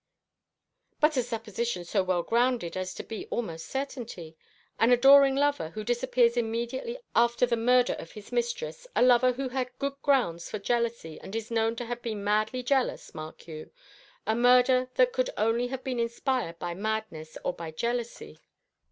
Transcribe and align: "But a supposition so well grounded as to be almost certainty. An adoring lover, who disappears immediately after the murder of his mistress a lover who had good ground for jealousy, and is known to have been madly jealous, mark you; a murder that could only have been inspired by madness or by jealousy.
"But 0.99 1.15
a 1.15 1.21
supposition 1.21 1.85
so 1.85 2.01
well 2.01 2.23
grounded 2.23 2.75
as 2.75 2.95
to 2.95 3.03
be 3.03 3.27
almost 3.27 3.67
certainty. 3.67 4.35
An 4.79 4.91
adoring 4.91 5.35
lover, 5.35 5.69
who 5.69 5.83
disappears 5.83 6.35
immediately 6.35 6.97
after 7.15 7.45
the 7.45 7.55
murder 7.55 7.93
of 7.93 8.13
his 8.13 8.31
mistress 8.31 8.87
a 8.95 9.03
lover 9.03 9.33
who 9.33 9.49
had 9.49 9.77
good 9.77 9.93
ground 10.01 10.41
for 10.41 10.57
jealousy, 10.57 11.19
and 11.21 11.35
is 11.35 11.51
known 11.51 11.75
to 11.75 11.85
have 11.85 12.01
been 12.01 12.23
madly 12.23 12.63
jealous, 12.63 13.13
mark 13.13 13.47
you; 13.47 13.69
a 14.25 14.33
murder 14.35 14.89
that 14.95 15.13
could 15.13 15.29
only 15.37 15.67
have 15.67 15.83
been 15.83 15.99
inspired 15.99 16.57
by 16.57 16.73
madness 16.73 17.37
or 17.43 17.53
by 17.53 17.69
jealousy. 17.69 18.39